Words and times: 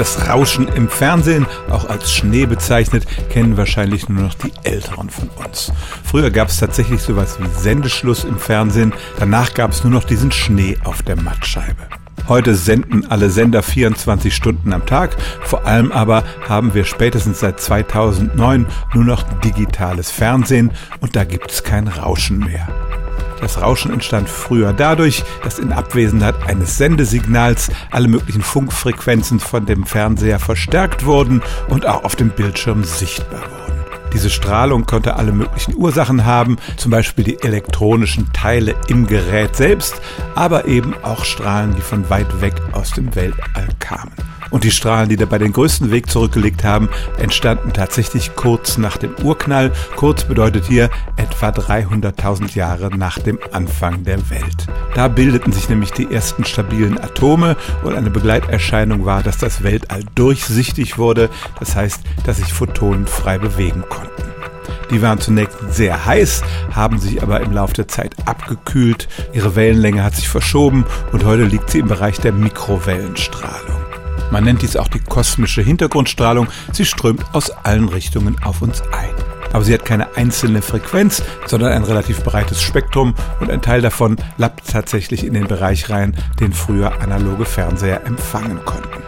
Das 0.00 0.30
Rauschen 0.30 0.66
im 0.66 0.88
Fernsehen, 0.88 1.46
auch 1.68 1.86
als 1.86 2.10
Schnee 2.10 2.46
bezeichnet, 2.46 3.04
kennen 3.28 3.58
wahrscheinlich 3.58 4.08
nur 4.08 4.22
noch 4.22 4.32
die 4.32 4.50
Älteren 4.62 5.10
von 5.10 5.28
uns. 5.44 5.74
Früher 6.02 6.30
gab 6.30 6.48
es 6.48 6.56
tatsächlich 6.56 7.02
sowas 7.02 7.36
wie 7.38 7.60
Sendeschluss 7.60 8.24
im 8.24 8.38
Fernsehen, 8.38 8.94
danach 9.18 9.52
gab 9.52 9.72
es 9.72 9.84
nur 9.84 9.92
noch 9.92 10.04
diesen 10.04 10.32
Schnee 10.32 10.78
auf 10.84 11.02
der 11.02 11.16
Mattscheibe. 11.16 11.86
Heute 12.28 12.54
senden 12.54 13.10
alle 13.10 13.28
Sender 13.28 13.62
24 13.62 14.34
Stunden 14.34 14.72
am 14.72 14.86
Tag. 14.86 15.18
Vor 15.42 15.66
allem 15.66 15.92
aber 15.92 16.24
haben 16.48 16.72
wir 16.72 16.84
spätestens 16.84 17.40
seit 17.40 17.60
2009 17.60 18.64
nur 18.94 19.04
noch 19.04 19.22
digitales 19.40 20.10
Fernsehen 20.10 20.70
und 21.00 21.14
da 21.14 21.24
gibt 21.24 21.50
es 21.50 21.62
kein 21.62 21.88
Rauschen 21.88 22.38
mehr. 22.38 22.68
Das 23.40 23.60
Rauschen 23.60 23.92
entstand 23.92 24.28
früher 24.28 24.72
dadurch, 24.72 25.24
dass 25.42 25.58
in 25.58 25.72
Abwesenheit 25.72 26.34
eines 26.46 26.76
Sendesignals 26.76 27.70
alle 27.90 28.08
möglichen 28.08 28.42
Funkfrequenzen 28.42 29.40
von 29.40 29.66
dem 29.66 29.84
Fernseher 29.86 30.38
verstärkt 30.38 31.04
wurden 31.04 31.42
und 31.68 31.86
auch 31.86 32.04
auf 32.04 32.16
dem 32.16 32.30
Bildschirm 32.30 32.84
sichtbar 32.84 33.40
wurden. 33.40 33.70
Diese 34.12 34.30
Strahlung 34.30 34.86
konnte 34.86 35.16
alle 35.16 35.32
möglichen 35.32 35.76
Ursachen 35.76 36.24
haben, 36.24 36.56
zum 36.76 36.90
Beispiel 36.90 37.24
die 37.24 37.42
elektronischen 37.42 38.32
Teile 38.32 38.74
im 38.88 39.06
Gerät 39.06 39.54
selbst, 39.54 40.00
aber 40.34 40.66
eben 40.66 40.94
auch 41.02 41.24
Strahlen, 41.24 41.76
die 41.76 41.82
von 41.82 42.10
weit 42.10 42.40
weg 42.40 42.54
aus 42.72 42.90
dem 42.90 43.14
Weltall 43.14 43.68
kamen. 43.78 44.12
Und 44.50 44.64
die 44.64 44.70
Strahlen, 44.70 45.08
die 45.08 45.16
da 45.16 45.26
bei 45.26 45.38
den 45.38 45.52
größten 45.52 45.90
Weg 45.90 46.10
zurückgelegt 46.10 46.64
haben, 46.64 46.88
entstanden 47.18 47.72
tatsächlich 47.72 48.34
kurz 48.34 48.78
nach 48.78 48.96
dem 48.96 49.14
Urknall. 49.22 49.72
Kurz 49.96 50.24
bedeutet 50.24 50.66
hier 50.66 50.90
etwa 51.16 51.50
300.000 51.50 52.54
Jahre 52.54 52.96
nach 52.96 53.18
dem 53.18 53.38
Anfang 53.52 54.04
der 54.04 54.30
Welt. 54.30 54.66
Da 54.94 55.08
bildeten 55.08 55.52
sich 55.52 55.68
nämlich 55.68 55.92
die 55.92 56.12
ersten 56.12 56.44
stabilen 56.44 56.98
Atome 56.98 57.56
und 57.82 57.94
eine 57.94 58.10
Begleiterscheinung 58.10 59.04
war, 59.04 59.22
dass 59.22 59.38
das 59.38 59.62
Weltall 59.62 60.02
durchsichtig 60.14 60.98
wurde. 60.98 61.30
Das 61.58 61.76
heißt, 61.76 62.00
dass 62.24 62.38
sich 62.38 62.52
Photonen 62.52 63.06
frei 63.06 63.38
bewegen 63.38 63.84
konnten. 63.88 64.30
Die 64.90 65.02
waren 65.02 65.20
zunächst 65.20 65.58
sehr 65.70 66.04
heiß, 66.04 66.42
haben 66.74 66.98
sich 66.98 67.22
aber 67.22 67.40
im 67.40 67.52
Laufe 67.52 67.74
der 67.74 67.88
Zeit 67.88 68.16
abgekühlt. 68.26 69.08
Ihre 69.32 69.54
Wellenlänge 69.54 70.02
hat 70.02 70.16
sich 70.16 70.28
verschoben 70.28 70.84
und 71.12 71.24
heute 71.24 71.44
liegt 71.44 71.70
sie 71.70 71.78
im 71.78 71.88
Bereich 71.88 72.18
der 72.18 72.32
Mikrowellenstrahlung. 72.32 73.79
Man 74.30 74.44
nennt 74.44 74.62
dies 74.62 74.76
auch 74.76 74.88
die 74.88 75.00
kosmische 75.00 75.62
Hintergrundstrahlung. 75.62 76.48
Sie 76.72 76.84
strömt 76.84 77.24
aus 77.32 77.50
allen 77.50 77.88
Richtungen 77.88 78.36
auf 78.42 78.62
uns 78.62 78.82
ein. 78.92 79.14
Aber 79.52 79.64
sie 79.64 79.74
hat 79.74 79.84
keine 79.84 80.16
einzelne 80.16 80.62
Frequenz, 80.62 81.22
sondern 81.46 81.72
ein 81.72 81.82
relativ 81.82 82.22
breites 82.22 82.62
Spektrum 82.62 83.14
und 83.40 83.50
ein 83.50 83.62
Teil 83.62 83.82
davon 83.82 84.16
lappt 84.36 84.70
tatsächlich 84.70 85.24
in 85.24 85.34
den 85.34 85.48
Bereich 85.48 85.90
rein, 85.90 86.16
den 86.38 86.52
früher 86.52 87.00
analoge 87.02 87.44
Fernseher 87.44 88.06
empfangen 88.06 88.64
konnten. 88.64 89.02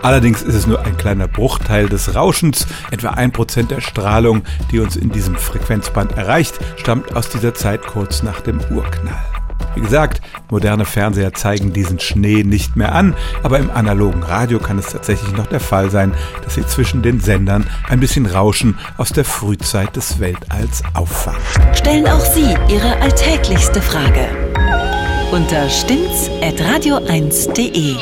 Allerdings 0.00 0.42
ist 0.42 0.54
es 0.54 0.66
nur 0.66 0.84
ein 0.84 0.96
kleiner 0.96 1.28
Bruchteil 1.28 1.88
des 1.88 2.14
Rauschens. 2.14 2.66
Etwa 2.90 3.10
ein 3.10 3.30
Prozent 3.30 3.70
der 3.70 3.80
Strahlung, 3.80 4.42
die 4.72 4.80
uns 4.80 4.96
in 4.96 5.10
diesem 5.10 5.36
Frequenzband 5.36 6.16
erreicht, 6.16 6.58
stammt 6.76 7.14
aus 7.14 7.28
dieser 7.28 7.54
Zeit 7.54 7.86
kurz 7.86 8.22
nach 8.22 8.40
dem 8.40 8.58
Urknall. 8.70 9.31
Wie 9.74 9.80
gesagt, 9.80 10.20
moderne 10.50 10.84
Fernseher 10.84 11.32
zeigen 11.34 11.72
diesen 11.72 11.98
Schnee 11.98 12.44
nicht 12.44 12.76
mehr 12.76 12.94
an, 12.94 13.14
aber 13.42 13.58
im 13.58 13.70
analogen 13.70 14.22
Radio 14.22 14.58
kann 14.58 14.78
es 14.78 14.88
tatsächlich 14.88 15.34
noch 15.36 15.46
der 15.46 15.60
Fall 15.60 15.90
sein, 15.90 16.12
dass 16.44 16.54
sie 16.54 16.66
zwischen 16.66 17.02
den 17.02 17.20
Sendern 17.20 17.66
ein 17.88 18.00
bisschen 18.00 18.26
Rauschen 18.26 18.78
aus 18.98 19.10
der 19.10 19.24
Frühzeit 19.24 19.96
des 19.96 20.20
Weltalls 20.20 20.82
auffangen. 20.94 21.40
Stellen 21.74 22.06
auch 22.06 22.20
Sie 22.20 22.54
Ihre 22.68 23.00
alltäglichste 23.00 23.80
Frage 23.80 24.28
unter 25.32 25.68
stimmtz.radio1.de. 25.68 27.96